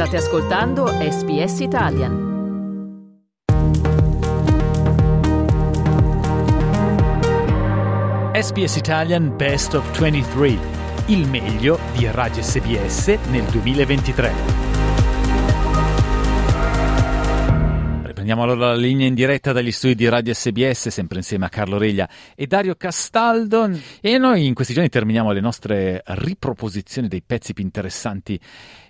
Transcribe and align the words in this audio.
State 0.00 0.16
ascoltando 0.16 0.86
SBS 0.86 1.60
Italian. 1.60 2.12
SBS 8.32 8.76
Italian 8.76 9.36
Best 9.36 9.74
of 9.74 9.84
23, 9.98 10.58
il 11.08 11.28
meglio 11.28 11.78
di 11.92 12.10
Radio 12.10 12.42
SBS 12.42 13.08
nel 13.30 13.44
2023. 13.44 14.69
Prendiamo 18.20 18.44
allora 18.44 18.74
la 18.74 18.76
linea 18.76 19.06
in 19.06 19.14
diretta 19.14 19.50
dagli 19.52 19.72
studi 19.72 19.94
di 19.94 20.06
Radio 20.06 20.34
SBS, 20.34 20.88
sempre 20.88 21.16
insieme 21.16 21.46
a 21.46 21.48
Carlo 21.48 21.78
Reglia 21.78 22.06
e 22.34 22.46
Dario 22.46 22.74
Castaldo. 22.74 23.70
E 24.02 24.18
noi 24.18 24.44
in 24.44 24.52
questi 24.52 24.74
giorni 24.74 24.90
terminiamo 24.90 25.32
le 25.32 25.40
nostre 25.40 26.02
riproposizioni 26.04 27.08
dei 27.08 27.22
pezzi 27.22 27.54
più 27.54 27.64
interessanti 27.64 28.38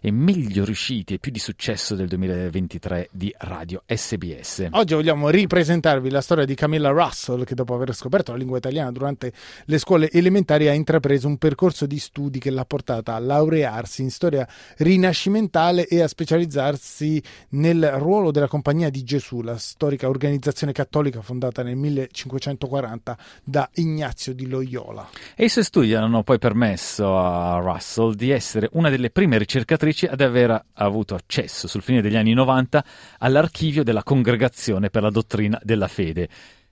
e 0.01 0.11
meglio 0.11 0.65
riusciti 0.65 1.15
e 1.15 1.19
più 1.19 1.30
di 1.30 1.38
successo 1.38 1.95
del 1.95 2.09
2023 2.09 3.11
di 3.12 3.33
Radio 3.38 3.83
SBS. 3.87 4.69
Oggi 4.73 4.95
vogliamo 4.95 5.29
ripresentarvi 5.29 6.10
la 6.10 6.23
storia 6.23 6.45
di 6.45 6.57
Camilla 6.57 6.88
Russell, 6.88 7.45
che 7.45 7.55
dopo 7.55 7.74
aver 7.74 7.95
scoperto 7.95 8.33
la 8.33 8.38
lingua 8.38 8.59
italiana 8.59 8.91
durante 8.91 9.33
le 9.66 9.79
scuole 9.79 10.10
elementari 10.10 10.66
ha 10.66 10.73
intrapreso 10.73 11.29
un 11.29 11.37
percorso 11.37 11.87
di 11.87 12.01
studi 12.01 12.41
che 12.41 12.51
l'ha 12.51 12.65
portata 12.65 13.15
a 13.15 13.19
laurearsi 13.21 14.02
in 14.02 14.10
storia 14.10 14.49
rinascimentale 14.79 15.87
e 15.87 16.01
a 16.01 16.09
specializzarsi 16.09 17.23
nel 17.51 17.93
ruolo 17.99 18.33
della 18.33 18.49
Compagnia 18.49 18.91
di 18.91 19.05
Gesù, 19.05 19.19
la 19.42 19.56
storica 19.59 20.09
organizzazione 20.09 20.73
cattolica 20.73 21.23
fondata 21.23 21.62
nel 21.62 21.77
1540 21.77 23.19
da 23.45 23.69
Ignazio 23.74 24.34
di 24.34 24.46
Loyola. 24.46 25.09
E 25.37 25.45
i 25.45 25.48
suoi 25.48 25.65
studi 25.65 25.95
hanno 25.95 26.23
poi 26.23 26.38
permesso 26.38 27.16
a 27.16 27.59
Russell 27.59 28.15
di 28.15 28.30
essere 28.30 28.69
una 28.73 28.91
delle 28.91 29.10
prime 29.10 29.38
ricercatrici 29.38 30.06
ad 30.06 30.20
aver 30.20 30.65
avuto 30.74 31.15
accesso 31.15 31.68
sul 31.68 31.82
fine 31.82 32.02
degli 32.02 32.16
anni 32.16 32.32
90 32.32 32.85
all'archivio 33.18 33.85
della 33.85 34.02
Congregazione 34.02 34.90
per 34.90 35.02
la 35.02 35.10
dottrina 35.10 35.60
della 35.62 35.88
fede 35.88 36.29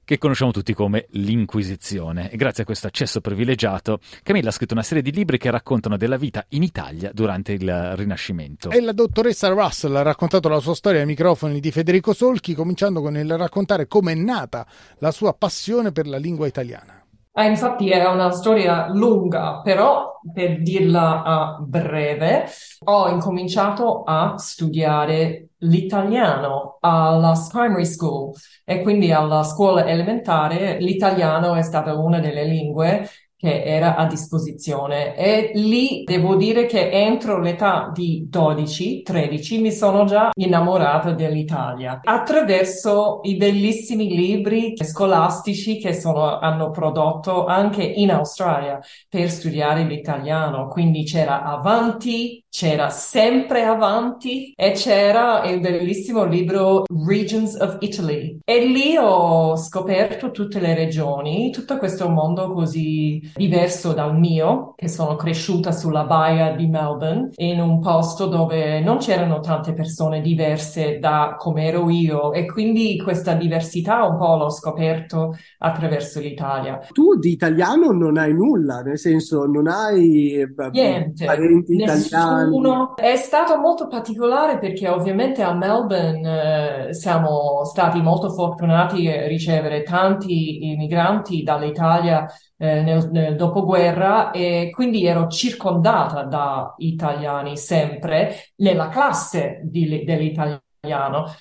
che 0.09 0.17
conosciamo 0.17 0.53
tutti 0.53 0.73
come 0.73 1.05
l'Inquisizione. 1.11 2.31
E 2.31 2.39
grazie 2.39 2.63
a 2.63 2.67
questo 2.67 2.87
accesso 2.87 3.21
privilegiato, 3.21 4.01
Camilla 4.23 4.49
ha 4.49 4.53
scritto 4.53 4.73
una 4.73 4.83
serie 4.83 5.03
di 5.03 5.13
libri 5.13 5.37
che 5.37 5.51
raccontano 5.51 5.99
della 5.99 6.17
vita 6.17 6.47
in 6.51 6.63
Italia 6.63 7.11
durante 7.13 7.53
il 7.53 7.95
Rinascimento. 7.95 8.71
E 8.71 8.81
la 8.81 8.93
dottoressa 8.93 9.49
Russell 9.49 9.95
ha 9.97 10.01
raccontato 10.01 10.49
la 10.49 10.61
sua 10.61 10.75
storia 10.75 11.01
ai 11.01 11.07
microfoni 11.07 11.61
di 11.61 11.71
Federico 11.71 12.15
Solchi, 12.15 12.55
cominciando 12.55 13.03
con 13.03 13.19
il 13.19 13.37
raccontare 13.37 13.87
come 13.87 14.13
è 14.13 14.15
nata 14.15 14.67
la 15.01 15.11
sua 15.11 15.35
passione 15.35 15.93
per 15.93 16.07
la 16.07 16.17
lingua 16.17 16.47
italiana. 16.47 16.98
Ah, 17.39 17.45
infatti 17.45 17.89
è 17.89 18.05
una 18.05 18.33
storia 18.33 18.89
lunga, 18.89 19.61
però 19.63 20.19
per 20.35 20.61
dirla 20.61 21.59
uh, 21.61 21.65
breve, 21.65 22.47
ho 22.87 23.09
incominciato 23.11 24.03
a 24.03 24.37
studiare 24.37 25.51
l'italiano 25.59 26.79
alla 26.81 27.35
primary 27.49 27.85
school 27.85 28.33
e 28.65 28.83
quindi 28.83 29.13
alla 29.13 29.45
scuola 29.45 29.87
elementare. 29.87 30.79
L'italiano 30.81 31.55
è 31.55 31.63
stata 31.63 31.95
una 31.95 32.19
delle 32.19 32.43
lingue 32.43 33.09
che 33.39 33.63
era 33.63 33.95
a 33.95 34.07
disposizione 34.07 35.15
e 35.17 35.53
lì 35.55 36.03
devo 36.03 36.35
dire 36.35 36.67
che 36.67 36.91
entro 36.91 37.39
l'età 37.41 37.89
di 37.95 38.29
12-13 38.29 39.61
mi 39.61 39.71
sono 39.71 40.05
già 40.07 40.31
innamorata 40.35 41.13
dell'Italia 41.13 42.01
attraverso 42.03 43.21
i 43.23 43.37
bellissimi 43.37 44.09
libri 44.09 44.75
scolastici 44.83 45.79
che 45.79 45.95
sono, 45.95 46.41
hanno 46.41 46.71
prodotto 46.71 47.45
anche 47.45 47.85
in 47.85 48.11
Australia 48.11 48.81
per 49.09 49.31
studiare 49.31 49.85
l'italiano. 49.85 50.67
Quindi 50.67 51.05
c'era 51.05 51.45
Avanti, 51.45 52.45
c'era 52.51 52.89
sempre 52.91 53.65
Avanti 53.65 54.53
e 54.57 54.73
c'era 54.73 55.45
il 55.45 55.61
bellissimo 55.61 56.25
libro 56.25 56.85
Regions 57.07 57.55
of 57.61 57.77
Italy. 57.81 58.39
E 58.45 58.67
lì 58.67 58.97
ho 58.97 59.57
scoperto 59.57 60.31
tutte 60.31 60.59
le 60.59 60.75
regioni, 60.75 61.51
tutto 61.51 61.77
questo 61.77 62.09
mondo 62.09 62.53
così 62.53 63.21
diverso 63.35 63.93
dal 63.93 64.19
mio, 64.19 64.73
che 64.77 64.89
sono 64.89 65.17
cresciuta 65.17 65.73
sulla 65.73 66.05
baia 66.05 66.55
di 66.57 66.67
Melbourne, 66.67 67.31
in 67.37 67.61
un 67.61 67.81
posto 67.81 68.27
dove 68.27 68.81
non 68.81 68.99
c'erano 68.99 69.41
tante 69.41 69.73
persone 69.73 70.21
diverse 70.21 70.99
da 70.99 71.37
come 71.39 71.67
ero 71.67 71.91
io 71.91 72.33
e 72.33 72.47
quindi 72.47 72.99
questa 72.99 73.35
diversità 73.35 74.05
un 74.05 74.17
po' 74.17 74.37
l'ho 74.37 74.51
scoperto 74.51 75.37
attraverso 75.59 76.21
l'Italia. 76.21 76.81
Tu 76.93 77.19
di 77.19 77.31
italiano 77.31 77.91
non 77.91 78.17
hai 78.17 78.33
nulla, 78.33 78.81
nel 78.81 78.99
senso 78.99 79.45
non 79.45 79.69
hai 79.69 80.33
eh, 80.33 80.49
Niente, 80.71 81.25
parenti 81.25 81.77
nessuno. 81.77 82.48
Italiani. 82.49 82.95
È 82.97 83.17
stato 83.17 83.57
molto 83.59 83.87
particolare 83.87 84.59
perché 84.59 84.89
ovviamente 84.89 85.43
a 85.43 85.55
Melbourne 85.55 86.89
eh, 86.89 86.95
siamo 86.95 87.65
stati 87.65 88.01
molto 88.01 88.31
fortunati 88.31 89.09
a 89.09 89.27
ricevere 89.27 89.83
tanti 89.83 90.71
immigranti 90.71 91.43
dall'Italia 91.43 92.27
eh, 92.57 92.83
nel, 92.83 93.09
nel 93.11 93.37
dopoguerra 93.37 94.31
e 94.31 94.71
quindi 94.73 95.07
ero 95.07 95.29
circondata 95.29 96.25
da 96.25 96.75
italiani 96.79 97.57
sempre 97.57 98.35
nella 98.57 98.89
classe 98.89 99.61
di, 99.63 100.05
dell'italiano. 100.05 100.63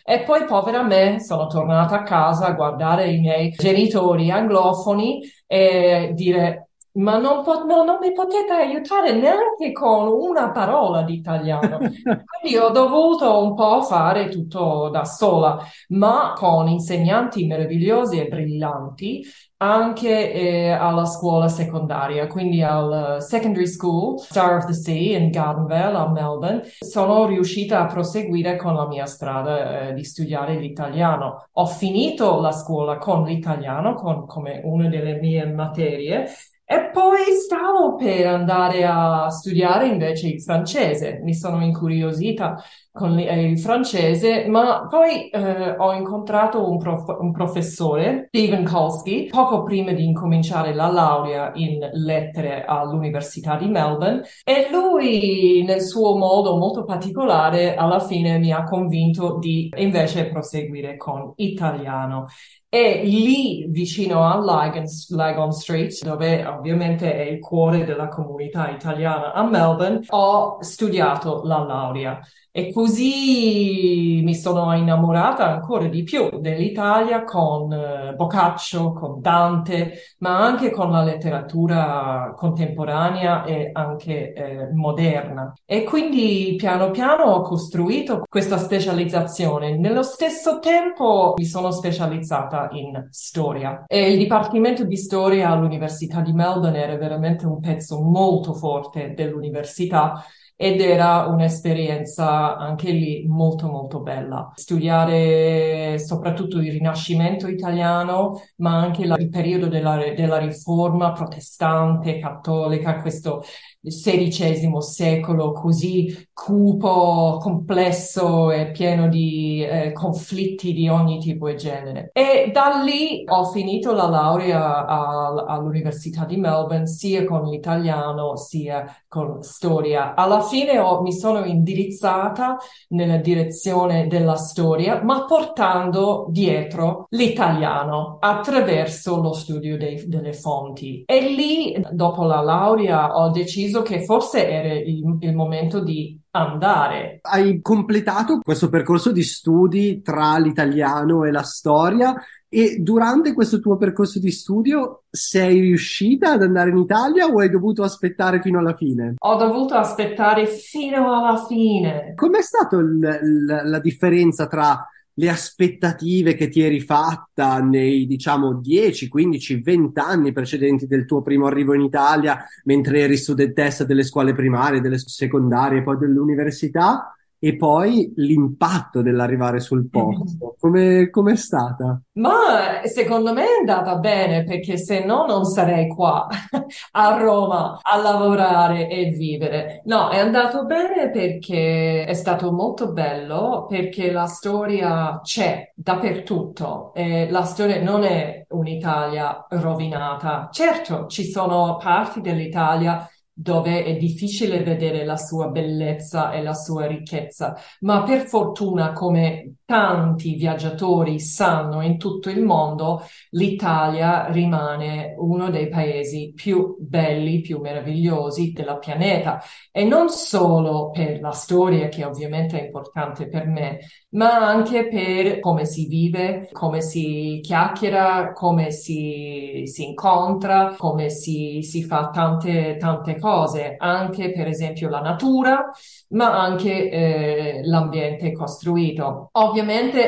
E 0.03 0.23
poi, 0.23 0.45
povera 0.45 0.83
me, 0.83 1.19
sono 1.19 1.47
tornata 1.47 1.99
a 1.99 2.03
casa 2.03 2.47
a 2.47 2.53
guardare 2.53 3.09
i 3.09 3.19
miei 3.19 3.51
genitori 3.51 4.31
anglofoni 4.31 5.21
e 5.45 6.11
dire 6.13 6.66
ma 6.97 7.17
non, 7.17 7.43
po- 7.43 7.65
no, 7.65 7.83
non 7.83 7.97
mi 7.99 8.11
potete 8.11 8.53
aiutare 8.53 9.13
neanche 9.13 9.71
con 9.71 10.07
una 10.07 10.51
parola 10.51 11.01
di 11.03 11.15
italiano. 11.15 11.77
Quindi 12.39 12.57
ho 12.57 12.69
dovuto 12.69 13.43
un 13.43 13.55
po' 13.55 13.81
fare 13.81 14.29
tutto 14.29 14.89
da 14.89 15.05
sola, 15.05 15.59
ma 15.89 16.33
con 16.35 16.67
insegnanti 16.67 17.45
meravigliosi 17.45 18.19
e 18.19 18.27
brillanti 18.27 19.23
anche 19.59 20.33
eh, 20.33 20.69
alla 20.69 21.05
scuola 21.05 21.47
secondaria, 21.47 22.27
quindi 22.27 22.61
al 22.61 23.17
secondary 23.21 23.65
school, 23.65 24.19
Star 24.19 24.57
of 24.57 24.65
the 24.65 24.73
Sea 24.73 25.17
in 25.17 25.31
Gardenville 25.31 25.97
a 25.97 26.09
Melbourne, 26.09 26.61
sono 26.79 27.25
riuscita 27.25 27.81
a 27.81 27.85
proseguire 27.87 28.55
con 28.55 28.75
la 28.75 28.87
mia 28.87 29.05
strada 29.07 29.87
eh, 29.87 29.93
di 29.93 30.03
studiare 30.03 30.57
l'italiano. 30.57 31.47
Ho 31.53 31.65
finito 31.65 32.39
la 32.39 32.51
scuola 32.51 32.97
con 32.97 33.23
l'italiano 33.23 33.95
con, 33.95 34.27
come 34.27 34.61
una 34.63 34.89
delle 34.89 35.15
mie 35.19 35.47
materie 35.47 36.27
e 36.69 36.89
poi 36.91 37.31
stavo 37.31 37.95
per 37.95 38.27
andare 38.27 38.83
a 38.85 39.29
studiare 39.29 39.87
invece 39.87 40.27
il 40.27 40.41
francese, 40.41 41.21
mi 41.23 41.33
sono 41.33 41.63
incuriosita 41.63 42.61
con 42.91 43.17
eh, 43.17 43.49
il 43.51 43.57
francese, 43.57 44.47
ma 44.47 44.85
poi 44.89 45.29
eh, 45.29 45.77
ho 45.77 45.93
incontrato 45.93 46.69
un, 46.69 46.77
prof- 46.77 47.19
un, 47.21 47.31
professore, 47.31 48.25
Steven 48.27 48.65
Kolsky, 48.65 49.27
poco 49.27 49.63
prima 49.63 49.93
di 49.93 50.03
incominciare 50.03 50.73
la 50.73 50.87
laurea 50.87 51.51
in 51.53 51.79
lettere 51.93 52.65
all'Università 52.65 53.55
di 53.55 53.69
Melbourne 53.69 54.23
e 54.43 54.67
lui 54.69 55.63
nel 55.63 55.81
suo 55.81 56.17
modo 56.17 56.57
molto 56.57 56.83
particolare 56.83 57.75
alla 57.75 57.99
fine 57.99 58.39
mi 58.39 58.51
ha 58.51 58.63
convinto 58.63 59.37
di 59.37 59.69
invece 59.77 60.27
proseguire 60.27 60.97
con 60.97 61.31
italiano. 61.37 62.25
E 62.69 63.01
lì 63.05 63.65
vicino 63.69 64.23
a 64.23 64.37
Lygon, 64.39 64.83
Lygon 65.09 65.51
Street, 65.53 66.03
dove 66.03 66.45
ovviamente 66.45 67.13
è 67.13 67.21
il 67.21 67.39
cuore 67.39 67.85
della 67.85 68.09
comunità 68.09 68.69
italiana 68.69 69.31
a 69.31 69.43
Melbourne, 69.47 70.01
ho 70.09 70.61
studiato 70.61 71.43
la 71.45 71.59
laurea. 71.59 72.19
E 72.57 72.73
così 72.73 74.21
mi 74.23 74.33
sono 74.33 74.75
innamorata 74.75 75.47
ancora 75.47 75.87
di 75.87 76.01
più 76.01 76.39
dell'Italia 76.39 77.23
con 77.23 77.71
eh, 77.71 78.15
Boccaccio, 78.15 78.93
con 78.93 79.21
Dante, 79.21 80.15
ma 80.21 80.43
anche 80.43 80.71
con 80.71 80.89
la 80.89 81.03
letteratura 81.03 82.33
contemporanea 82.35 83.43
e 83.43 83.69
anche 83.71 84.33
eh, 84.33 84.73
moderna. 84.73 85.53
E 85.65 85.83
quindi 85.83 86.55
piano 86.57 86.89
piano 86.89 87.25
ho 87.25 87.41
costruito 87.41 88.23
questa 88.27 88.57
specializzazione. 88.57 89.77
Nello 89.77 90.01
stesso 90.01 90.57
tempo 90.57 91.35
mi 91.37 91.45
sono 91.45 91.69
specializzata 91.69 92.69
in 92.71 93.07
storia. 93.11 93.83
E 93.85 94.13
il 94.13 94.17
Dipartimento 94.17 94.83
di 94.83 94.97
Storia 94.97 95.51
all'Università 95.51 96.21
di 96.21 96.33
Melbourne 96.33 96.81
era 96.81 96.97
veramente 96.97 97.45
un 97.45 97.59
pezzo 97.59 98.01
molto 98.01 98.55
forte 98.55 99.13
dell'università 99.13 100.23
ed 100.59 100.81
era 100.81 101.27
un'esperienza 101.27 102.57
anche 102.57 102.89
lì 102.91 103.25
molto 103.27 103.67
molto 103.67 104.01
bella. 104.01 104.51
Studiare 104.55 105.99
soprattutto 105.99 106.59
il 106.59 106.71
Rinascimento 106.71 107.47
italiano, 107.47 108.41
ma 108.57 108.75
anche 108.75 109.05
la, 109.05 109.15
il 109.17 109.29
periodo 109.29 109.67
della, 109.67 109.97
della 110.15 110.39
riforma 110.39 111.11
protestante, 111.11 112.19
cattolica, 112.19 112.99
questo 113.01 113.43
XVI 113.81 114.81
secolo 114.81 115.51
così 115.51 116.26
cupo, 116.37 117.39
complesso 117.41 118.51
e 118.51 118.69
pieno 118.69 119.09
di 119.09 119.65
eh, 119.67 119.91
conflitti 119.91 120.71
di 120.71 120.87
ogni 120.87 121.17
tipo 121.17 121.47
e 121.47 121.55
genere. 121.55 122.11
E 122.13 122.51
da 122.53 122.79
lì 122.83 123.23
ho 123.27 123.45
finito 123.45 123.91
la 123.91 124.07
laurea 124.07 124.85
a, 124.85 125.33
all'Università 125.47 126.25
di 126.25 126.37
Melbourne 126.37 126.85
sia 126.85 127.25
con 127.25 127.49
l'italiano 127.49 128.37
sia 128.37 128.85
con 129.07 129.41
storia. 129.41 130.13
Alla 130.13 130.41
fine 130.41 130.77
ho, 130.77 131.01
mi 131.01 131.11
sono 131.11 131.43
indirizzata 131.43 132.57
nella 132.89 133.17
direzione 133.17 134.05
della 134.05 134.35
storia, 134.35 135.01
ma 135.03 135.25
portando 135.25 136.27
dietro 136.29 137.07
l'italiano 137.09 138.17
attraverso 138.19 139.19
lo 139.19 139.33
studio 139.33 139.75
dei, 139.75 140.07
delle 140.07 140.33
fonti. 140.33 141.01
E 141.03 141.19
lì, 141.19 141.83
dopo 141.91 142.23
la 142.25 142.41
laurea, 142.41 143.17
ho 143.17 143.31
deciso 143.31 143.81
che 143.81 144.05
forse 144.05 144.47
era 144.47 144.73
il, 144.73 145.17
il 145.19 145.35
momento 145.35 145.79
di 145.79 146.21
andare. 146.37 147.19
Hai 147.21 147.61
completato 147.61 148.39
questo 148.39 148.69
percorso 148.69 149.11
di 149.11 149.23
studi 149.23 150.01
tra 150.01 150.37
l'italiano 150.37 151.23
e 151.23 151.31
la 151.31 151.43
storia 151.43 152.15
e 152.49 152.77
durante 152.79 153.33
questo 153.33 153.59
tuo 153.59 153.75
percorso 153.75 154.19
di 154.19 154.31
studio 154.31 155.03
sei 155.09 155.59
riuscita 155.59 156.31
ad 156.31 156.43
andare 156.43 156.69
in 156.69 156.77
Italia 156.77 157.25
o 157.25 157.39
hai 157.39 157.49
dovuto 157.49 157.83
aspettare 157.83 158.41
fino 158.41 158.59
alla 158.59 158.73
fine? 158.73 159.15
Ho 159.17 159.35
dovuto 159.35 159.75
aspettare 159.75 160.47
fino 160.47 161.13
alla 161.13 161.45
fine. 161.45 162.13
Com'è 162.15 162.41
stata 162.41 162.77
la 162.79 163.79
differenza 163.79 164.47
tra 164.47 164.87
le 165.19 165.29
aspettative 165.29 166.35
che 166.35 166.47
ti 166.47 166.61
eri 166.61 166.79
fatta 166.79 167.59
nei, 167.59 168.05
diciamo, 168.05 168.53
10, 168.53 169.07
15, 169.07 169.61
20 169.61 169.99
anni 169.99 170.31
precedenti 170.31 170.85
del 170.85 171.05
tuo 171.05 171.23
primo 171.23 171.47
arrivo 171.47 171.73
in 171.73 171.81
Italia, 171.81 172.45
mentre 172.65 172.99
eri 172.99 173.17
studentessa 173.17 173.83
delle 173.83 174.03
scuole 174.03 174.33
primarie, 174.33 174.79
delle 174.79 174.99
secondarie 174.99 175.81
poi 175.81 175.97
dell'università, 175.97 177.16
e 177.39 177.55
poi 177.55 178.11
l'impatto 178.15 179.01
dell'arrivare 179.01 179.59
sul 179.59 179.81
mhm. 179.81 179.89
posto. 179.89 180.55
Come 180.59 181.31
è 181.31 181.35
stata? 181.35 182.01
Ma 182.13 182.81
secondo 182.85 183.33
me 183.33 183.43
è 183.43 183.59
andata 183.59 183.95
bene 183.97 184.43
perché 184.43 184.77
se 184.77 185.05
no 185.05 185.25
non 185.25 185.45
sarei 185.45 185.87
qua 185.87 186.27
a 186.91 187.17
Roma 187.17 187.79
a 187.81 187.97
lavorare 187.97 188.89
e 188.89 189.09
vivere. 189.09 189.81
No, 189.85 190.09
è 190.09 190.19
andato 190.19 190.65
bene 190.65 191.11
perché 191.11 192.05
è 192.05 192.13
stato 192.13 192.51
molto 192.51 192.91
bello 192.91 193.65
perché 193.69 194.11
la 194.11 194.25
storia 194.25 195.19
c'è 195.21 195.71
dappertutto 195.75 196.93
e 196.93 197.29
la 197.29 197.43
storia 197.43 197.81
non 197.81 198.03
è 198.03 198.45
un'Italia 198.49 199.45
rovinata. 199.49 200.49
Certo, 200.51 201.05
ci 201.07 201.25
sono 201.25 201.77
parti 201.77 202.21
dell'Italia 202.21 203.07
dove 203.39 203.83
è 203.83 203.95
difficile 203.97 204.63
vedere 204.63 205.05
la 205.05 205.15
sua 205.15 205.49
bellezza 205.49 206.31
e 206.31 206.41
la 206.41 206.55
sua 206.55 206.87
ricchezza, 206.87 207.55
ma 207.81 208.01
per 208.01 208.25
fortuna, 208.25 208.93
come 208.93 209.56
tanti 209.67 210.35
viaggiatori 210.35 211.19
sanno 211.19 211.81
in 211.81 211.97
tutto 211.97 212.29
il 212.29 212.41
mondo, 212.41 213.01
l'Italia 213.31 214.27
rimane 214.31 215.13
uno 215.17 215.49
dei 215.49 215.67
paesi 215.67 216.31
più 216.33 216.77
belli, 216.79 217.41
più 217.41 217.59
meravigliosi 217.59 218.53
della 218.53 218.77
pianeta 218.77 219.41
e 219.69 219.83
non 219.83 220.07
solo 220.09 220.89
per 220.91 221.19
la 221.19 221.31
storia 221.31 221.89
che 221.89 222.05
ovviamente 222.05 222.57
è 222.57 222.63
importante 222.63 223.27
per 223.27 223.45
me, 223.45 223.79
ma 224.11 224.37
anche 224.37 224.87
per 224.87 225.39
come 225.39 225.65
si 225.65 225.87
vive, 225.87 226.47
come 226.53 226.79
si 226.79 227.41
chiacchiera, 227.43 228.31
come 228.31 228.71
si, 228.71 229.63
si 229.65 229.83
incontra, 229.83 230.75
come 230.77 231.09
si, 231.09 231.61
si 231.61 231.83
fa 231.83 232.09
tante, 232.09 232.77
tante 232.79 233.19
cose, 233.19 233.75
anche 233.77 234.31
per 234.31 234.47
esempio 234.47 234.87
la 234.87 235.01
natura, 235.01 235.69
ma 236.11 236.41
anche 236.41 236.89
eh, 236.89 237.59
l'ambiente 237.65 238.31
costruito. 238.31 239.27
Ovviamente 239.33 239.55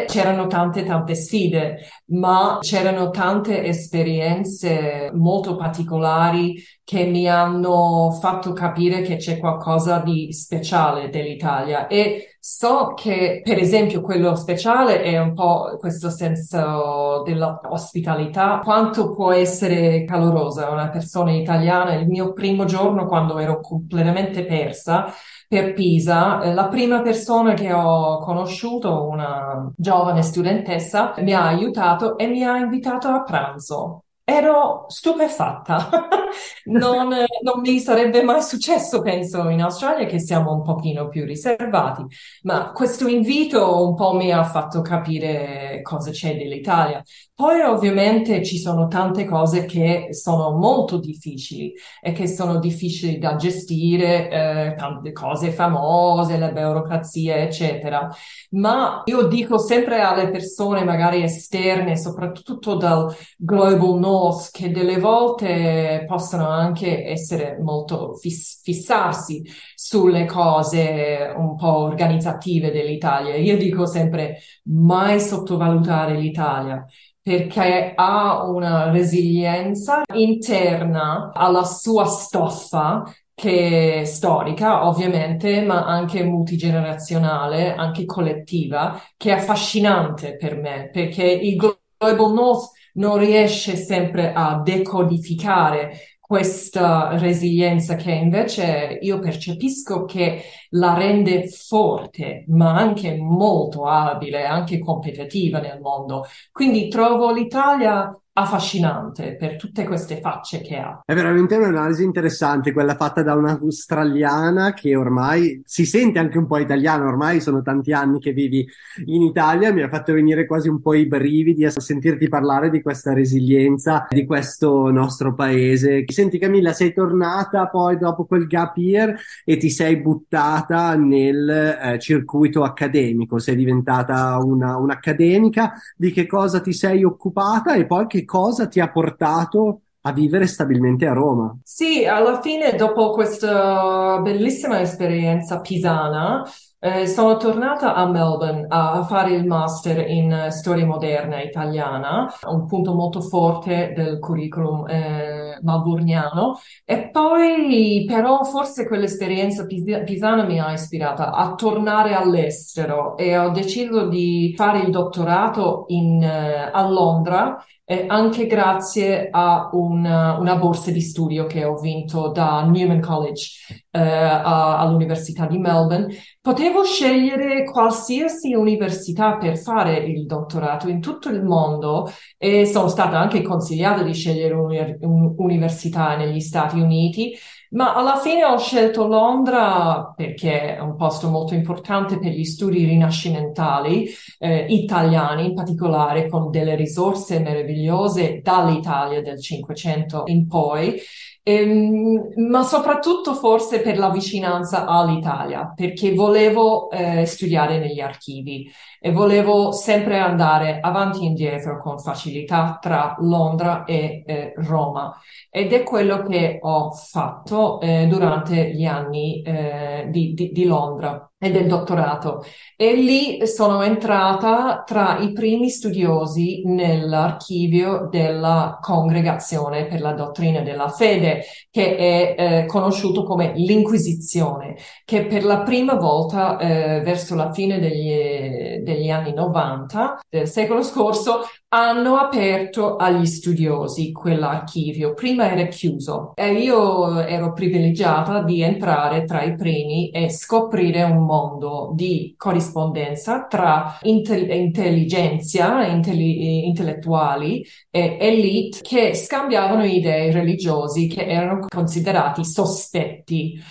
c'erano 0.06 0.48
tante, 0.48 0.84
tante 0.84 1.16
sfide, 1.16 1.80
ma 2.07 2.57
c'erano 2.62 3.10
tante 3.10 3.63
esperienze 3.63 5.12
molto 5.13 5.56
particolari 5.56 6.62
che 6.84 7.06
mi 7.06 7.28
hanno 7.28 8.18
fatto 8.19 8.51
capire 8.54 9.01
che 9.01 9.18
c'è 9.18 9.38
qualcosa 9.38 10.00
di 10.00 10.34
speciale 10.34 11.10
dell'Italia 11.10 11.88
e 11.88 12.36
so 12.40 12.94
che 12.96 13.42
per 13.44 13.57
esempio 13.60 14.01
quello 14.01 14.34
speciale 14.36 15.04
è 15.04 15.19
un 15.19 15.34
po' 15.34 15.75
questo 15.78 16.10
senso 16.10 17.22
dell'ospitalità, 17.25 18.60
quanto 18.63 19.13
può 19.13 19.31
essere 19.31 20.04
calorosa 20.06 20.69
una 20.69 20.90
persona 20.90 21.31
italiana. 21.31 21.94
Il 21.94 22.07
mio 22.07 22.34
primo 22.34 22.66
giorno 22.66 23.06
quando 23.06 23.38
ero 23.38 23.60
completamente 23.60 24.45
persa 24.45 25.13
per 25.50 25.74
Pisa, 25.74 26.42
eh, 26.44 26.54
la 26.54 26.68
prima 26.68 27.01
persona 27.01 27.54
che 27.56 27.74
ho 27.74 28.19
conosciuto, 28.19 29.07
una 29.07 29.72
giovane 29.75 30.22
studentessa, 30.22 31.16
mi 31.18 31.34
ha 31.34 31.46
aiutato 31.48 32.18
e 32.18 32.28
mi 32.28 32.44
ha 32.44 32.57
invitato 32.57 33.07
a 33.07 33.24
pranzo 33.24 34.04
ero 34.30 34.86
stupefatta. 34.88 35.90
non, 36.66 37.08
non, 37.08 37.62
mi 37.62 37.80
sarebbe 37.80 38.24
mai 38.24 38.42
successo, 38.42 39.02
penso, 39.02 39.50
in 39.50 39.62
Australia, 39.62 40.06
che 40.06 40.20
siamo 40.20 40.54
un 40.54 40.64
pochino 40.64 41.08
più 41.08 41.26
riservati, 41.26 42.06
ma 42.44 42.72
questo 42.72 43.08
invito 43.08 43.88
un 43.88 43.96
po' 43.96 44.14
mi 44.14 44.31
ha 44.31 44.44
fatto 44.44 44.81
capire 44.81 45.81
cosa 45.81 46.12
c'è 46.12 46.36
dell'Italia. 46.36 47.02
Poi 47.40 47.62
ovviamente 47.62 48.44
ci 48.44 48.58
sono 48.58 48.88
tante 48.88 49.24
cose 49.24 49.64
che 49.66 50.08
sono 50.12 50.58
molto 50.58 50.98
difficili 50.98 51.74
e 52.02 52.12
che 52.12 52.28
sono 52.28 52.60
difficili 52.60 53.18
da 53.18 53.38
gestire, 53.38 54.30
eh, 54.30 54.74
tante 54.76 55.14
cose 55.14 55.52
famose, 55.52 56.38
la 56.38 56.52
burocrazia, 56.52 57.38
eccetera. 57.38 58.10
Ma 58.52 59.04
io 59.06 59.24
dico 59.28 59.58
sempre 59.58 60.02
alle 60.02 60.30
persone 60.30 60.84
magari 60.84 61.24
esterne, 61.24 61.96
soprattutto 61.96 62.76
dal 62.76 63.16
Global 63.38 63.98
North, 63.98 64.50
che 64.52 64.72
delle 64.72 65.00
volte 65.00 66.04
possono 66.08 66.19
anche 66.19 67.06
essere 67.06 67.57
molto 67.62 68.16
fiss- 68.16 68.62
fissarsi 68.63 69.44
sulle 69.75 70.25
cose 70.25 71.33
un 71.36 71.56
po' 71.56 71.77
organizzative 71.77 72.71
dell'Italia. 72.71 73.36
Io 73.36 73.57
dico 73.57 73.86
sempre 73.86 74.39
mai 74.63 75.19
sottovalutare 75.19 76.18
l'Italia 76.18 76.86
perché 77.21 77.94
ha 77.95 78.44
una 78.50 78.89
resilienza 78.92 80.01
interna 80.13 81.31
alla 81.33 81.63
sua 81.63 82.06
stoffa 82.06 83.04
che 83.39 84.01
è 84.01 84.04
storica, 84.04 84.86
ovviamente, 84.86 85.62
ma 85.62 85.86
anche 85.86 86.24
multigenerazionale, 86.24 87.74
anche 87.74 88.04
collettiva, 88.06 89.01
che 89.16 89.30
è 89.30 89.33
affascinante 89.33 90.36
per 90.36 90.57
me, 90.57 90.89
perché 90.92 91.24
il 91.24 91.56
Global 91.56 92.33
North 92.33 92.71
non 92.94 93.18
riesce 93.18 93.75
sempre 93.75 94.33
a 94.33 94.62
decodificare 94.63 96.18
questa 96.30 97.18
resilienza 97.18 97.95
che 97.95 98.12
invece 98.12 99.00
io 99.01 99.18
percepisco 99.18 100.06
che 100.06 100.44
la 100.71 100.94
rende 100.94 101.47
forte, 101.47 102.44
ma 102.49 102.75
anche 102.75 103.16
molto 103.18 103.87
abile, 103.87 104.45
anche 104.45 104.78
competitiva 104.78 105.59
nel 105.59 105.80
mondo. 105.81 106.25
Quindi 106.52 106.87
trovo 106.87 107.31
l'Italia 107.31 108.16
affascinante 108.42 109.36
per 109.36 109.56
tutte 109.56 109.84
queste 109.86 110.19
facce 110.19 110.62
che 110.62 110.78
ha. 110.78 111.02
È 111.06 111.14
veramente 111.14 111.56
un'analisi 111.56 112.04
interessante 112.04 112.72
quella 112.72 112.96
fatta 112.96 113.22
da 113.22 113.36
un'australiana 113.36 114.74
che 114.74 114.96
ormai 114.96 115.62
si 115.66 115.86
sente 115.86 116.19
anche 116.19 116.38
un 116.38 116.48
po' 116.48 116.58
italiana, 116.58 117.06
ormai 117.06 117.42
sono 117.42 117.62
tanti 117.62 117.92
anni 117.94 118.19
che 118.19 118.31
vivi 118.31 118.68
in 119.06 119.22
Italia, 119.22 119.74
mi 119.74 119.81
ha 119.81 119.90
fatto 119.90 120.14
venire 120.14 120.46
quasi 120.46 120.68
un 120.69 120.81
po' 120.81 120.94
i 120.94 121.06
brividi 121.06 121.66
a 121.66 121.72
sentirti 121.72 122.28
parlare 122.28 122.69
di 122.69 122.81
questa 122.81 123.14
resilienza 123.14 124.08
di 124.10 124.26
questo 124.26 124.90
nostro 124.92 125.34
paese. 125.34 126.04
Senti 126.08 126.38
Camilla, 126.38 126.74
sei 126.74 126.94
tornata 126.94 127.68
poi 127.68 127.98
dopo 127.98 128.26
quel 128.26 128.48
gap 128.48 128.78
year 128.78 129.16
e 129.44 129.58
ti 129.58 129.69
sei 129.69 129.98
buttata 129.98 130.96
nel 130.96 131.50
eh, 131.50 132.00
circuito 132.00 132.64
accademico, 132.64 133.40
sei 133.40 133.56
diventata 133.56 134.38
una, 134.38 134.78
un'accademica, 134.78 135.74
di 135.96 136.12
che 136.12 136.26
cosa 136.26 136.62
ti 136.62 136.74
sei 136.74 137.04
occupata 137.04 137.76
e 137.76 137.86
poi 137.86 138.08
che 138.08 138.26
cosa 138.30 138.68
ti 138.68 138.80
ha 138.80 138.92
portato 138.92 139.81
a 140.02 140.14
vivere 140.14 140.45
stabilmente 140.45 141.07
a 141.07 141.14
Roma. 141.14 141.57
Sì, 141.64 142.06
alla 142.06 142.40
fine, 142.42 142.76
dopo 142.76 143.09
questa 143.12 144.19
bellissima 144.21 144.80
esperienza 144.80 145.59
pisana, 145.59 146.44
eh, 146.81 147.06
sono 147.07 147.36
tornata 147.36 147.94
a 147.94 148.07
Melbourne 148.07 148.66
a 148.69 149.04
fare 149.04 149.33
il 149.33 149.45
master 149.45 150.09
in 150.09 150.48
storia 150.50 150.86
moderna 150.86 151.42
italiana, 151.42 152.31
un 152.48 152.66
punto 152.66 152.94
molto 152.94 153.19
forte 153.19 153.92
del 153.94 154.19
curriculum 154.19 154.88
eh, 154.88 155.59
malburniano. 155.62 156.57
E 156.86 157.09
poi, 157.09 158.06
però, 158.07 158.44
forse 158.45 158.88
quell'esperienza 158.88 159.66
pis- 159.66 160.04
pisana 160.06 160.45
mi 160.45 160.59
ha 160.62 160.71
ispirata 160.71 161.33
a 161.33 161.54
tornare 161.56 162.14
all'estero 162.14 163.18
e 163.18 163.38
ho 163.38 163.50
deciso 163.50 164.07
di 164.07 164.54
fare 164.56 164.80
il 164.80 164.92
dottorato 164.92 165.83
in, 165.88 166.24
eh, 166.24 166.69
a 166.71 166.88
Londra 166.88 167.62
eh, 167.92 168.06
anche 168.08 168.46
grazie 168.46 169.30
a 169.31 169.72
una, 169.72 170.38
una, 170.38 170.58
borsa 170.58 170.92
di 170.92 171.02
studio 171.02 171.48
che 171.48 171.66
ho 171.66 171.76
vinto 171.80 172.30
da 172.30 172.64
Newman 172.64 173.02
College 173.02 173.50
eh, 173.90 174.00
a, 174.00 174.78
all'Università 174.78 175.48
di 175.48 175.58
Melbourne. 175.58 176.14
Potevo 176.40 176.84
scegliere 176.84 177.64
qualsiasi 177.64 178.54
università 178.54 179.38
per 179.38 179.58
fare 179.58 179.98
il 179.98 180.28
dottorato 180.28 180.88
in 180.88 181.02
tutto 181.02 181.30
il 181.30 181.44
mondo 181.44 182.08
e 182.38 182.68
sono 182.68 182.90
stata 182.90 183.18
anche 183.18 183.42
consigliata 183.42 184.04
di 184.04 184.14
scegliere 184.14 184.54
un'università 185.02 186.16
negli 186.16 186.42
Stati 186.42 186.80
Uniti 186.80 187.36
ma 187.69 187.94
alla 187.94 188.18
fine 188.18 188.44
ho 188.45 188.57
scelto 188.57 189.06
Londra 189.07 190.14
perché 190.16 190.76
è 190.76 190.80
un 190.80 190.95
posto 190.95 191.30
molto 191.30 191.54
importante 191.54 192.18
per 192.18 192.31
gli 192.31 192.44
studi 192.44 192.85
rinascimentali 192.85 194.07
eh, 194.40 194.66
italiani, 194.69 195.45
in 195.45 195.54
particolare 195.54 196.28
con 196.28 196.49
delle 196.49 196.76
risorse 196.76 197.40
meravigliose 197.40 198.42
dall'Italia 198.42 199.21
del 199.21 199.40
Cinquecento 199.40 200.23
in 200.26 200.47
poi. 200.47 200.99
Ehm, 201.44 202.34
ma 202.50 202.64
soprattutto 202.64 203.34
forse 203.34 203.81
per 203.81 203.98
la 203.98 204.10
vicinanza 204.10 204.86
all'Italia, 204.86 205.72
perché 205.76 206.14
volevo 206.14 206.90
eh, 206.92 207.26
studiare 207.26 207.80
negli 207.80 208.00
archivi 208.00 208.69
e 209.00 209.12
volevo 209.12 209.72
sempre 209.72 210.19
andare 210.19 210.80
avanti 210.80 211.22
e 211.22 211.28
indietro 211.28 211.80
con 211.81 211.98
facilità 212.00 212.78
tra 212.81 213.16
Londra 213.19 213.86
e 213.86 214.24
eh, 214.26 214.54
Roma. 214.58 215.16
Ed 215.50 215.74
è 215.74 215.84
quello 215.84 216.24
che 216.24 216.60
ho 216.62 216.92
fatto 216.92 217.80
eh, 217.80 218.08
durante 218.08 218.72
gli 218.74 218.86
anni 218.86 219.42
eh, 219.42 220.08
di, 220.10 220.34
di, 220.34 220.52
di 220.52 220.66
Londra 220.66 221.29
e 221.42 221.52
del 221.52 221.68
dottorato 221.68 222.44
e 222.76 222.96
lì 222.96 223.48
sono 223.48 223.81
entrata 223.81 224.84
tra 224.86 225.19
i 225.19 225.31
primi 225.31 225.69
studiosi 225.69 226.64
nell'archivio 226.66 228.10
della 228.12 228.78
Congregazione 228.81 229.86
per 229.86 230.02
la 230.02 230.12
dottrina 230.12 230.60
della 230.60 230.90
fede 230.90 231.44
che 231.72 231.96
è 231.96 232.36
eh, 232.38 232.66
conosciuto 232.66 233.24
come 233.24 233.54
l'Inquisizione 233.56 234.76
che 235.06 235.26
per 235.28 235.46
la 235.46 235.62
prima 235.62 235.94
volta 235.94 236.58
eh, 236.58 237.00
verso 237.02 237.36
la 237.36 237.54
fine 237.54 237.80
degli, 237.80 238.80
degli 238.81 239.10
anni 239.10 239.34
90 239.34 240.19
del 240.30 240.48
secolo 240.48 240.84
scorso 240.84 241.44
hanno 241.69 242.16
aperto 242.16 242.96
agli 242.96 243.26
studiosi 243.28 244.12
quell'archivio. 244.12 245.14
Prima 245.14 245.52
era 245.52 245.68
chiuso 245.68 246.31
e 246.34 246.54
io 246.54 247.19
ero 247.19 247.54
privilegiata 247.54 248.42
di 248.42 248.62
entrare 248.62 249.24
tra 249.26 249.44
i 249.44 249.56
primi 249.56 250.10
e 250.10 250.31
scoprire 250.31 251.04
un 251.04 251.26
mondo 251.30 251.92
di 251.94 252.33
corrispondenza 252.36 253.45
tra 253.45 254.00
intel- 254.02 254.50
intelligenza, 254.50 255.86
intelli- 255.86 256.66
intellettuali 256.66 257.64
e 257.92 258.18
elite 258.19 258.80
che 258.81 259.14
scambiavano 259.14 259.83
idee 259.83 260.31
religiose 260.31 261.06
che 261.06 261.26
erano 261.28 261.66
considerati 261.68 262.44
sospetti 262.44 263.62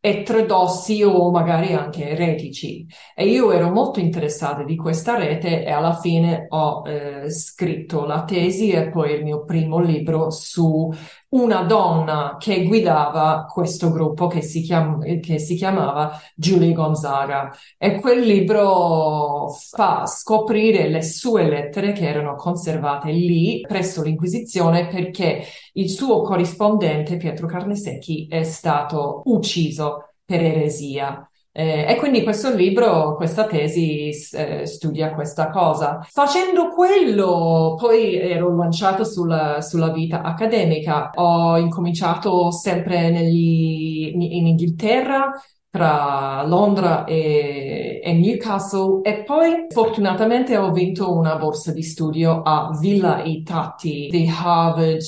eterodossi 0.00 1.02
o 1.02 1.30
magari 1.30 1.72
anche 1.74 2.10
eretici. 2.10 2.86
E 3.14 3.26
io 3.26 3.50
ero 3.52 3.70
molto 3.70 3.98
interessata 3.98 4.62
di 4.62 4.76
questa 4.76 5.16
rete 5.16 5.64
e 5.64 5.70
alla 5.70 5.94
fine 5.94 6.46
ho 6.48 6.86
eh, 6.86 7.30
scritto 7.30 8.04
la 8.04 8.24
tesi 8.24 8.70
e 8.70 8.90
poi 8.90 9.14
il 9.14 9.24
mio 9.24 9.44
primo 9.44 9.80
libro 9.80 10.30
su 10.30 10.92
una 11.30 11.62
donna 11.62 12.36
che 12.38 12.64
guidava 12.64 13.44
questo 13.44 13.90
gruppo 13.90 14.28
che 14.28 14.40
si, 14.40 14.62
chiam- 14.62 15.20
che 15.20 15.38
si 15.38 15.56
chiamava 15.56 16.18
Julie 16.34 16.72
Gonzaga 16.72 17.54
e 17.76 18.00
quel 18.00 18.20
libro 18.20 19.48
fa 19.48 20.06
scoprire 20.06 20.88
le 20.88 21.02
sue 21.02 21.46
lettere 21.48 21.92
che 21.92 22.08
erano 22.08 22.34
conservate 22.34 23.10
lì 23.10 23.60
presso 23.60 24.02
l'Inquisizione 24.02 24.86
perché 24.86 25.44
il 25.74 25.90
suo 25.90 26.22
corrispondente 26.22 27.18
Pietro 27.18 27.46
Carnesecchi 27.46 28.26
è 28.28 28.42
stato 28.42 29.22
ucciso 29.26 30.14
per 30.24 30.42
eresia. 30.42 31.28
Eh, 31.58 31.86
e 31.88 31.96
quindi 31.96 32.22
questo 32.22 32.54
libro, 32.54 33.16
questa 33.16 33.44
tesi 33.48 34.10
eh, 34.32 34.64
studia 34.64 35.12
questa 35.12 35.50
cosa. 35.50 36.06
Facendo 36.08 36.68
quello, 36.68 37.74
poi 37.76 38.14
ero 38.14 38.54
lanciato 38.54 39.02
sulla, 39.02 39.60
sulla 39.60 39.90
vita 39.90 40.22
accademica. 40.22 41.10
Ho 41.16 41.58
incominciato 41.58 42.52
sempre 42.52 43.10
negli, 43.10 44.12
in 44.14 44.46
Inghilterra, 44.46 45.32
tra 45.70 46.42
Londra 46.46 47.04
e, 47.04 48.00
e, 48.02 48.12
Newcastle 48.14 49.00
e 49.02 49.22
poi 49.22 49.66
fortunatamente 49.68 50.56
ho 50.56 50.70
vinto 50.72 51.12
una 51.12 51.36
borsa 51.36 51.72
di 51.72 51.82
studio 51.82 52.40
a 52.42 52.70
Villa 52.80 53.22
I 53.22 53.42
Tatti 53.42 54.08
di 54.10 54.26
Harvard 54.26 55.00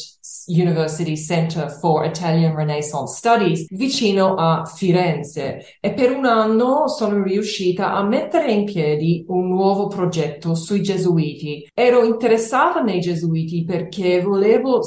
University 0.46 1.16
Center 1.16 1.70
for 1.70 2.04
Italian 2.04 2.54
Renaissance 2.54 3.16
Studies 3.16 3.66
vicino 3.70 4.34
a 4.34 4.64
Firenze 4.64 5.78
e 5.80 5.92
per 5.92 6.12
un 6.12 6.26
anno 6.26 6.88
sono 6.88 7.22
riuscita 7.22 7.94
a 7.94 8.02
mettere 8.02 8.52
in 8.52 8.64
piedi 8.64 9.24
un 9.28 9.48
nuovo 9.48 9.86
progetto 9.86 10.54
sui 10.54 10.82
gesuiti. 10.82 11.68
Ero 11.72 12.04
interessata 12.04 12.82
nei 12.82 13.00
gesuiti 13.00 13.64
perché 13.64 14.20
volevo 14.20 14.82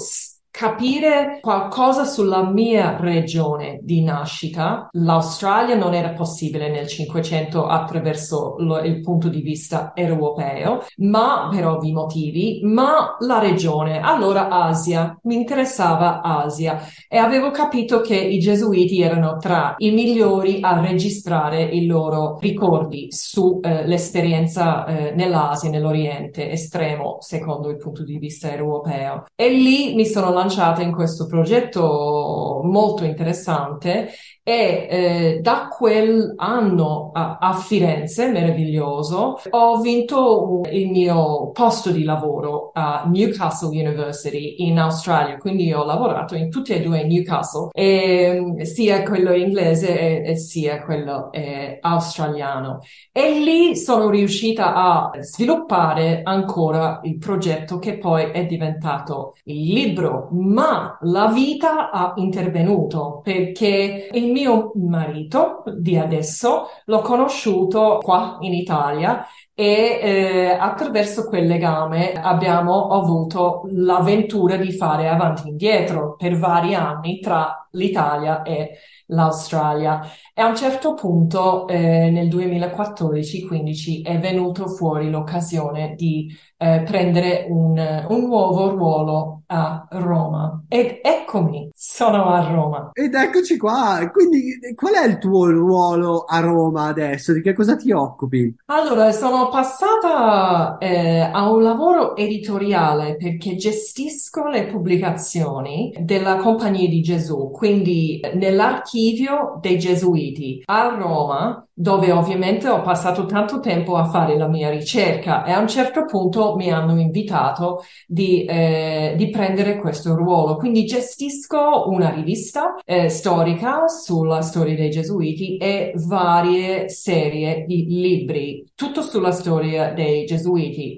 capire 0.54 1.40
qualcosa 1.42 2.06
sulla 2.06 2.48
mia 2.48 2.96
regione 3.00 3.80
di 3.82 4.04
nascita. 4.04 4.88
L'Australia 4.92 5.76
non 5.76 5.96
era 5.96 6.10
possibile 6.10 6.70
nel 6.70 6.88
Cinquecento 6.88 7.66
attraverso 7.66 8.54
lo, 8.60 8.78
il 8.78 9.02
punto 9.02 9.30
di 9.30 9.42
vista 9.42 9.94
europeo, 9.96 10.86
ma 10.98 11.50
per 11.52 11.66
ovvi 11.66 11.92
motivi, 11.92 12.60
ma 12.62 13.16
la 13.22 13.40
regione, 13.40 14.00
allora 14.00 14.50
Asia, 14.50 15.18
mi 15.24 15.34
interessava 15.34 16.22
Asia 16.22 16.80
e 17.08 17.18
avevo 17.18 17.50
capito 17.50 18.02
che 18.02 18.16
i 18.16 18.38
gesuiti 18.38 19.02
erano 19.02 19.38
tra 19.38 19.74
i 19.78 19.90
migliori 19.90 20.60
a 20.62 20.80
registrare 20.80 21.64
i 21.64 21.88
loro 21.88 22.38
ricordi 22.40 23.08
sull'esperienza 23.10 24.86
eh, 24.86 25.08
eh, 25.08 25.12
nell'Asia, 25.16 25.72
nell'Oriente 25.72 26.52
estremo, 26.52 27.18
secondo 27.22 27.72
il 27.72 27.78
punto 27.78 28.04
di 28.04 28.20
vista 28.20 28.54
europeo. 28.54 29.26
E 29.34 29.50
lì 29.50 29.96
mi 29.96 30.06
sono 30.06 30.26
lanciata 30.26 30.42
in 30.82 30.92
questo 30.92 31.26
progetto 31.26 32.62
molto 32.64 33.04
interessante 33.04 34.12
e 34.44 34.88
eh, 34.90 35.40
da 35.42 35.70
quel 35.70 36.34
anno 36.36 37.12
a, 37.14 37.38
a, 37.40 37.54
Firenze, 37.54 38.30
meraviglioso, 38.30 39.40
ho 39.50 39.80
vinto 39.80 40.62
il 40.70 40.90
mio 40.90 41.52
posto 41.52 41.92
di 41.92 42.04
lavoro 42.04 42.72
a 42.74 43.06
Newcastle 43.08 43.70
University 43.70 44.56
in 44.68 44.80
Australia, 44.80 45.38
quindi 45.38 45.72
ho 45.72 45.86
lavorato 45.86 46.36
in 46.36 46.50
tutti 46.50 46.74
e 46.74 46.82
due 46.82 47.06
Newcastle, 47.06 47.70
e, 47.72 48.66
sia 48.66 49.04
quello 49.04 49.34
inglese 49.34 49.98
e, 49.98 50.32
e 50.32 50.36
sia 50.36 50.84
quello 50.84 51.32
eh, 51.32 51.78
australiano. 51.80 52.80
E 53.14 53.40
lì 53.40 53.78
sono 53.78 54.10
riuscita 54.10 54.74
a 54.74 55.12
sviluppare 55.22 56.20
ancora 56.24 57.00
il 57.04 57.18
progetto 57.18 57.80
che 57.80 57.98
poi 57.98 58.32
è 58.32 58.46
diventato 58.46 59.36
il 59.46 59.72
libro, 59.74 60.28
ma 60.32 60.98
la 61.04 61.28
vita 61.28 61.92
ha 61.92 62.14
intervenuto 62.18 63.22
perché 63.24 64.10
il 64.12 64.32
mio 64.34 64.74
marito 64.76 65.64
di 65.80 65.98
adesso 65.98 66.66
l'ho 66.86 67.00
conosciuto 67.02 68.00
qua 68.02 68.38
in 68.42 68.54
Italia 68.54 69.26
e 69.56 70.00
eh, 70.02 70.58
attraverso 70.60 71.28
quel 71.28 71.46
legame 71.46 72.14
abbiamo 72.14 72.88
avuto 72.88 73.64
l'avventura 73.72 74.58
di 74.58 74.72
fare 74.72 75.08
avanti 75.08 75.48
e 75.48 75.52
indietro 75.52 76.16
per 76.16 76.38
vari 76.38 76.74
anni 76.74 77.20
tra 77.20 77.68
l'Italia 77.72 78.42
e 78.42 78.78
l'Australia 79.08 80.02
e 80.34 80.42
a 80.42 80.48
un 80.48 80.56
certo 80.56 80.94
punto 80.96 81.68
eh, 81.68 82.10
nel 82.10 82.28
2014-15 82.28 84.04
è 84.04 84.20
venuto 84.20 84.68
fuori 84.68 85.10
l'occasione 85.10 85.94
di 85.96 86.36
eh, 86.58 86.82
prendere 86.86 87.46
un, 87.50 88.06
un, 88.08 88.22
nuovo 88.22 88.70
ruolo 88.70 89.42
a 89.48 89.86
Roma. 89.92 90.64
Ed 90.70 91.00
eccomi, 91.02 91.70
sono 91.74 92.30
a 92.30 92.50
Roma. 92.50 92.92
Ed 92.94 93.14
eccoci 93.14 93.58
qua. 93.58 94.10
Quindi, 94.12 94.58
qual 94.74 94.94
è 94.94 95.06
il 95.06 95.18
tuo 95.18 95.50
ruolo 95.50 96.24
a 96.24 96.40
Roma 96.40 96.86
adesso? 96.86 97.34
Di 97.34 97.42
che 97.42 97.54
cosa 97.54 97.76
ti 97.76 97.92
occupi? 97.92 98.56
Allora, 98.68 99.12
sono 99.44 99.50
passata 99.50 100.78
eh, 100.78 101.20
a 101.20 101.52
un 101.52 101.64
lavoro 101.64 102.16
editoriale 102.16 103.18
perché 103.18 103.56
gestisco 103.56 104.48
le 104.48 104.68
pubblicazioni 104.68 105.94
della 106.00 106.38
Compagnia 106.38 106.88
di 106.88 107.02
Gesù, 107.02 107.50
quindi 107.52 108.22
nell'archivio 108.36 109.58
dei 109.60 109.78
Gesuiti 109.78 110.62
a 110.66 110.96
Roma 110.96 111.68
dove 111.74 112.12
ovviamente 112.12 112.70
ho 112.70 112.82
passato 112.82 113.26
tanto 113.26 113.60
tempo 113.60 113.96
a 113.96 114.06
fare 114.06 114.38
la 114.38 114.48
mia 114.48 114.70
ricerca 114.70 115.44
e 115.44 115.52
a 115.52 115.60
un 115.60 115.68
certo 115.68 116.06
punto 116.06 116.56
mi 116.56 116.72
hanno 116.72 117.00
invitato 117.00 117.84
di, 118.06 118.46
eh, 118.46 119.16
di 119.18 119.30
prendere 119.30 119.80
questo 119.80 120.16
ruolo. 120.16 120.56
Quindi 120.58 120.86
gestisco 120.86 121.90
una 121.90 122.10
rivista 122.10 122.76
eh, 122.86 123.10
storica 123.10 123.88
sulla 123.88 124.42
storia 124.42 124.76
dei 124.76 124.90
Gesuiti 124.90 125.58
e 125.58 125.94
varie 125.96 126.90
serie 126.90 127.66
di 127.66 127.86
libri, 127.88 128.64
tutto 128.76 129.02
sulla 129.02 129.32
storia 129.32 129.92
dei 129.94 130.26
Gesuiti. 130.26 130.98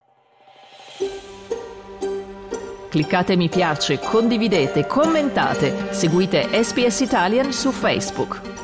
Cliccate 2.89 3.36
mi 3.36 3.50
piace, 3.50 4.00
condividete, 4.00 4.88
commentate, 4.88 5.91
seguite 5.91 6.48
SPS 6.63 7.01
Italian 7.01 7.51
su 7.51 7.72
Facebook. 7.72 8.54